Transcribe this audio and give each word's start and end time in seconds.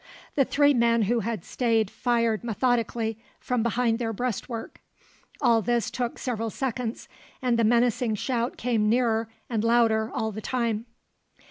The 0.33 0.45
three 0.45 0.73
men 0.73 1.03
who 1.03 1.19
had 1.19 1.45
stayed 1.45 1.91
fired 1.91 2.43
methodically 2.43 3.19
from 3.39 3.61
behind 3.61 3.99
their 3.99 4.11
breastwork. 4.11 4.81
All 5.39 5.61
this 5.61 5.91
took 5.91 6.17
several 6.17 6.49
seconds; 6.49 7.07
and 7.39 7.55
the 7.59 7.63
menacing 7.63 8.15
shout 8.15 8.57
came 8.57 8.89
nearer 8.89 9.29
and 9.47 9.63
louder 9.63 10.09
all 10.11 10.31
the 10.31 10.41
time. 10.41 10.87